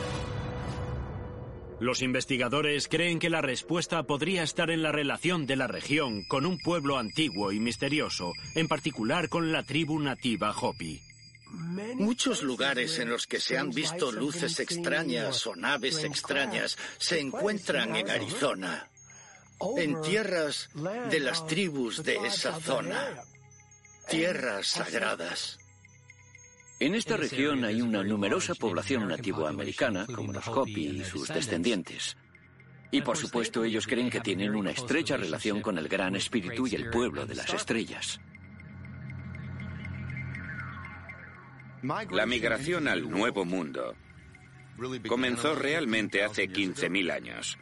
[1.81, 6.47] Los investigadores creen que la respuesta podría estar en la relación de la región con
[6.47, 11.01] un pueblo antiguo y misterioso, en particular con la tribu nativa Hopi.
[11.97, 17.97] Muchos lugares en los que se han visto luces extrañas o naves extrañas se encuentran
[17.97, 18.89] en Arizona
[19.77, 20.71] en tierras
[21.11, 23.23] de las tribus de esa zona,
[24.09, 25.59] tierras sagradas.
[26.81, 32.17] En esta región hay una numerosa población nativoamericana, como los Hopi y sus descendientes.
[32.91, 36.75] Y por supuesto ellos creen que tienen una estrecha relación con el gran espíritu y
[36.75, 38.21] el pueblo de las estrellas.
[42.11, 43.95] La migración al Nuevo Mundo
[45.09, 47.59] comenzó realmente hace 15.000 años.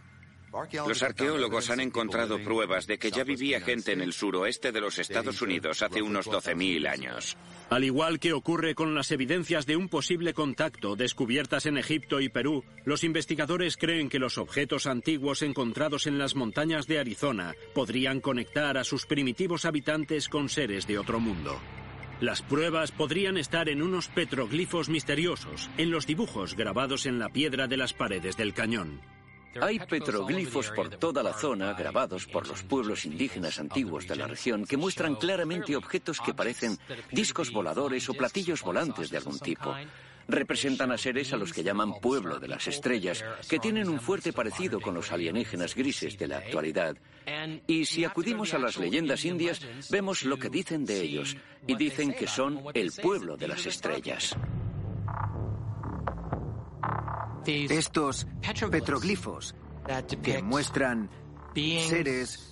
[0.86, 4.98] Los arqueólogos han encontrado pruebas de que ya vivía gente en el suroeste de los
[4.98, 7.36] Estados Unidos hace unos 12.000 años.
[7.68, 12.28] Al igual que ocurre con las evidencias de un posible contacto descubiertas en Egipto y
[12.28, 18.20] Perú, los investigadores creen que los objetos antiguos encontrados en las montañas de Arizona podrían
[18.20, 21.60] conectar a sus primitivos habitantes con seres de otro mundo.
[22.20, 27.68] Las pruebas podrían estar en unos petroglifos misteriosos, en los dibujos grabados en la piedra
[27.68, 29.00] de las paredes del cañón.
[29.60, 34.64] Hay petroglifos por toda la zona grabados por los pueblos indígenas antiguos de la región
[34.64, 36.78] que muestran claramente objetos que parecen
[37.10, 39.74] discos voladores o platillos volantes de algún tipo.
[40.28, 44.32] Representan a seres a los que llaman pueblo de las estrellas, que tienen un fuerte
[44.32, 46.96] parecido con los alienígenas grises de la actualidad.
[47.66, 51.36] Y si acudimos a las leyendas indias, vemos lo que dicen de ellos,
[51.66, 54.36] y dicen que son el pueblo de las estrellas.
[57.46, 58.26] Estos
[58.70, 59.54] petroglifos
[60.22, 61.10] que muestran
[61.54, 62.50] seres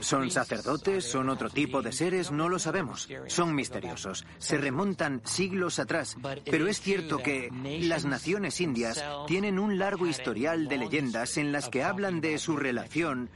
[0.00, 1.04] ¿Son sacerdotes?
[1.04, 2.30] ¿Son otro tipo de seres?
[2.30, 3.08] No lo sabemos.
[3.26, 4.24] Son misteriosos.
[4.38, 6.16] Se remontan siglos atrás.
[6.44, 7.50] Pero es cierto que
[7.82, 12.56] las naciones indias tienen un largo historial de leyendas en las que hablan de su
[12.56, 13.30] relación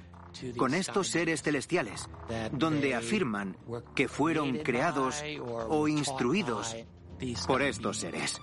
[0.56, 2.08] con estos seres celestiales,
[2.52, 3.56] donde afirman
[3.94, 5.22] que fueron creados
[5.68, 6.76] o instruidos
[7.46, 8.40] por estos seres.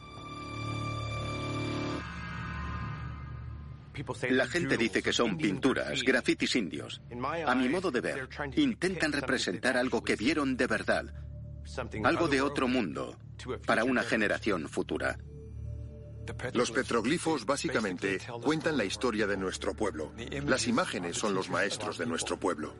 [4.29, 7.01] La gente dice que son pinturas, grafitis indios.
[7.45, 11.13] A mi modo de ver, intentan representar algo que vieron de verdad,
[12.03, 13.17] algo de otro mundo,
[13.65, 15.17] para una generación futura.
[16.53, 20.11] Los petroglifos básicamente cuentan la historia de nuestro pueblo.
[20.45, 22.75] Las imágenes son los maestros de nuestro pueblo.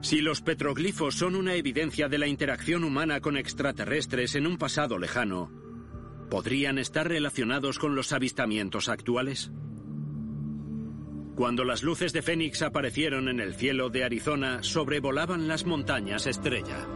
[0.00, 4.98] Si los petroglifos son una evidencia de la interacción humana con extraterrestres en un pasado
[4.98, 5.50] lejano,
[6.30, 9.50] ¿podrían estar relacionados con los avistamientos actuales?
[11.36, 16.86] Cuando las luces de Fénix aparecieron en el cielo de Arizona, sobrevolaban las montañas estrella.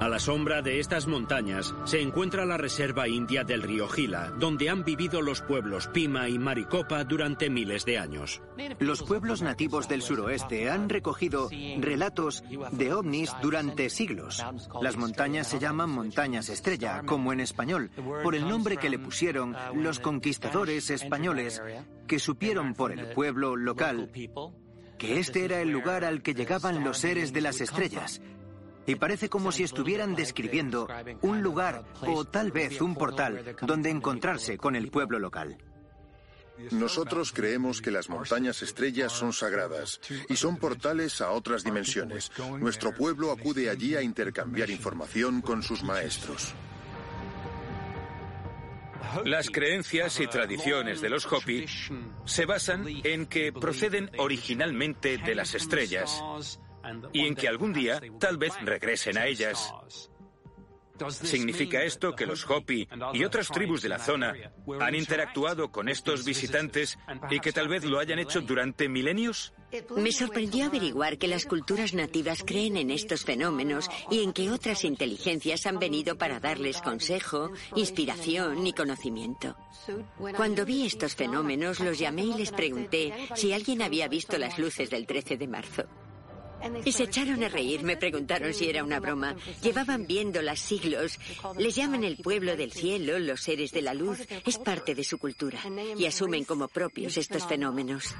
[0.00, 4.68] A la sombra de estas montañas se encuentra la reserva india del río Gila, donde
[4.68, 8.42] han vivido los pueblos Pima y Maricopa durante miles de años.
[8.80, 12.42] Los pueblos nativos del suroeste han recogido relatos
[12.72, 14.44] de ovnis durante siglos.
[14.82, 17.90] Las montañas se llaman montañas estrella, como en español,
[18.22, 21.62] por el nombre que le pusieron los conquistadores españoles
[22.06, 24.10] que supieron por el pueblo local
[24.98, 28.20] que este era el lugar al que llegaban los seres de las estrellas
[28.86, 30.88] y parece como si estuvieran describiendo
[31.22, 35.58] un lugar o tal vez un portal donde encontrarse con el pueblo local.
[36.70, 42.30] Nosotros creemos que las montañas estrellas son sagradas y son portales a otras dimensiones.
[42.60, 46.54] Nuestro pueblo acude allí a intercambiar información con sus maestros.
[49.24, 51.66] Las creencias y tradiciones de los Hopi
[52.24, 56.22] se basan en que proceden originalmente de las estrellas
[57.12, 59.72] y en que algún día tal vez regresen a ellas.
[61.10, 64.34] ¿Significa esto que los Hopi y otras tribus de la zona
[64.80, 66.98] han interactuado con estos visitantes
[67.30, 69.52] y que tal vez lo hayan hecho durante milenios?
[69.96, 74.84] Me sorprendió averiguar que las culturas nativas creen en estos fenómenos y en que otras
[74.84, 79.56] inteligencias han venido para darles consejo, inspiración y conocimiento.
[80.36, 84.90] Cuando vi estos fenómenos, los llamé y les pregunté si alguien había visto las luces
[84.90, 85.88] del 13 de marzo.
[86.84, 89.36] Y se echaron a reír, me preguntaron si era una broma.
[89.62, 91.18] Llevaban viéndolas siglos.
[91.58, 94.20] Les llaman el pueblo del cielo, los seres de la luz.
[94.44, 95.60] Es parte de su cultura.
[95.96, 98.14] Y asumen como propios estos fenómenos.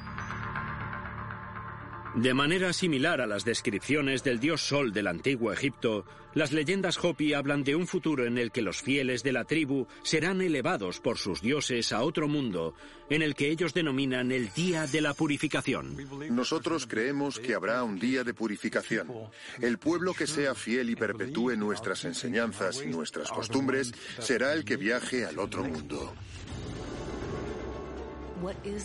[2.15, 6.05] De manera similar a las descripciones del dios Sol del antiguo Egipto,
[6.35, 9.89] las leyendas Hopi hablan de un futuro en el que los fieles de la tribu
[10.05, 12.75] serán elevados por sus dioses a otro mundo,
[13.11, 15.97] en el que ellos denominan el Día de la Purificación.
[16.31, 19.09] Nosotros creemos que habrá un día de purificación.
[19.61, 24.77] El pueblo que sea fiel y perpetúe nuestras enseñanzas y nuestras costumbres será el que
[24.77, 26.15] viaje al otro mundo.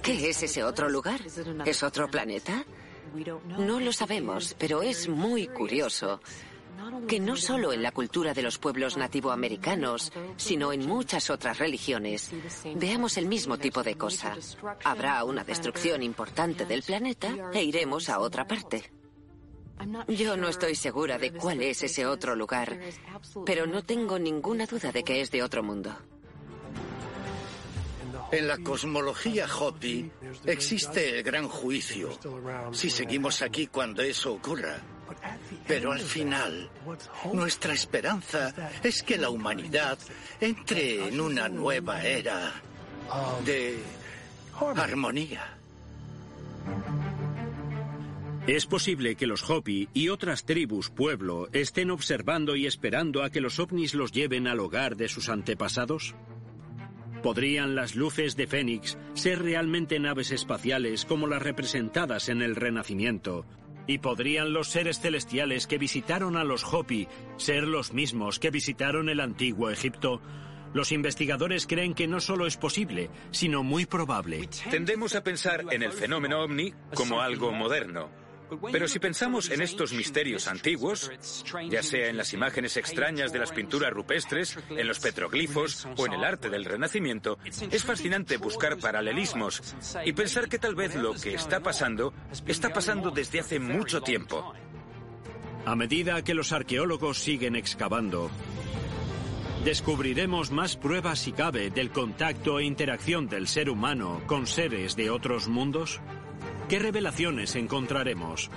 [0.01, 1.19] ¿Qué es ese otro lugar?
[1.65, 2.65] ¿Es otro planeta?
[3.57, 6.19] No lo sabemos, pero es muy curioso
[7.07, 12.31] que no solo en la cultura de los pueblos nativoamericanos, sino en muchas otras religiones,
[12.75, 14.35] veamos el mismo tipo de cosa.
[14.83, 18.91] Habrá una destrucción importante del planeta e iremos a otra parte.
[20.07, 22.79] Yo no estoy segura de cuál es ese otro lugar,
[23.45, 25.95] pero no tengo ninguna duda de que es de otro mundo.
[28.31, 30.09] En la cosmología Hopi
[30.45, 32.17] existe el gran juicio
[32.71, 34.79] si seguimos aquí cuando eso ocurra.
[35.67, 36.69] Pero al final,
[37.33, 38.53] nuestra esperanza
[38.83, 39.97] es que la humanidad
[40.39, 42.53] entre en una nueva era
[43.43, 43.79] de
[44.75, 45.55] armonía.
[48.47, 53.41] Es posible que los Hopi y otras tribus pueblo estén observando y esperando a que
[53.41, 56.15] los ovnis los lleven al hogar de sus antepasados.
[57.21, 63.45] ¿Podrían las luces de Fénix ser realmente naves espaciales como las representadas en el Renacimiento?
[63.87, 67.07] ¿Y podrían los seres celestiales que visitaron a los Hopi
[67.37, 70.21] ser los mismos que visitaron el antiguo Egipto?
[70.73, 74.47] Los investigadores creen que no solo es posible, sino muy probable.
[74.69, 78.18] Tendemos a pensar en el fenómeno ovni como algo moderno.
[78.71, 81.11] Pero si pensamos en estos misterios antiguos,
[81.69, 86.13] ya sea en las imágenes extrañas de las pinturas rupestres, en los petroglifos o en
[86.13, 89.75] el arte del Renacimiento, es fascinante buscar paralelismos
[90.05, 92.13] y pensar que tal vez lo que está pasando
[92.47, 94.53] está pasando desde hace mucho tiempo.
[95.65, 98.31] A medida que los arqueólogos siguen excavando,
[99.63, 105.09] descubriremos más pruebas si cabe del contacto e interacción del ser humano con seres de
[105.09, 105.99] otros mundos.
[106.69, 108.51] ¿Qué revelaciones encontraremos?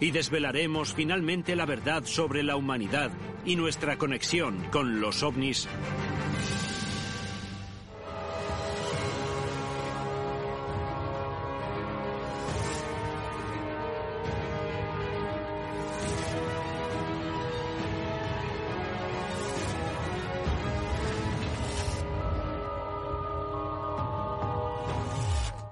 [0.00, 3.12] Y desvelaremos finalmente la verdad sobre la humanidad
[3.44, 5.68] y nuestra conexión con los ovnis.